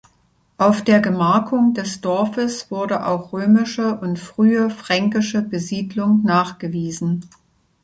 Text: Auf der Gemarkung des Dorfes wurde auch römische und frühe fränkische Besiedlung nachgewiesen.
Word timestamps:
Auf 0.57 0.81
der 0.83 0.99
Gemarkung 0.99 1.75
des 1.75 2.01
Dorfes 2.01 2.71
wurde 2.71 3.05
auch 3.05 3.33
römische 3.33 3.99
und 3.99 4.17
frühe 4.17 4.71
fränkische 4.71 5.43
Besiedlung 5.43 6.23
nachgewiesen. 6.23 7.25